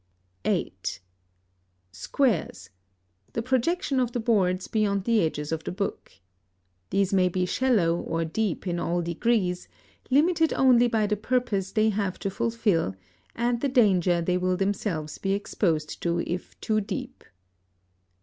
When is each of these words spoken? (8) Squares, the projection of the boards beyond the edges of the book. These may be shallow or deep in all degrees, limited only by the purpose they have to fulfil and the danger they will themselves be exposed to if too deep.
(8) 0.45 0.99
Squares, 1.91 2.71
the 3.33 3.43
projection 3.43 3.99
of 3.99 4.13
the 4.13 4.19
boards 4.19 4.67
beyond 4.67 5.03
the 5.03 5.21
edges 5.21 5.51
of 5.51 5.63
the 5.63 5.71
book. 5.71 6.13
These 6.89 7.13
may 7.13 7.29
be 7.29 7.45
shallow 7.45 7.99
or 7.99 8.25
deep 8.25 8.65
in 8.65 8.79
all 8.79 9.03
degrees, 9.03 9.67
limited 10.09 10.53
only 10.53 10.87
by 10.87 11.05
the 11.05 11.17
purpose 11.17 11.71
they 11.73 11.89
have 11.89 12.17
to 12.17 12.31
fulfil 12.31 12.95
and 13.35 13.61
the 13.61 13.69
danger 13.69 14.23
they 14.23 14.39
will 14.39 14.57
themselves 14.57 15.19
be 15.19 15.33
exposed 15.33 16.01
to 16.01 16.21
if 16.21 16.59
too 16.61 16.81
deep. 16.81 17.23